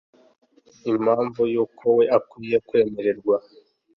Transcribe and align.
impamvu 0.91 1.41
yuko 1.53 1.85
we 1.97 2.05
akwiye 2.17 2.57
kwemererwa 2.67 3.35